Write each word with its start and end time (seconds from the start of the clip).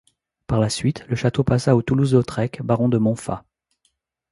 Par 0.47 0.59
la 0.59 0.71
suite, 0.71 1.05
le 1.09 1.15
château 1.15 1.43
passa 1.43 1.75
aux 1.75 1.83
Toulouse-Lautrec, 1.83 2.63
baron 2.63 2.89
de 2.89 2.97
Montfa. 2.97 3.45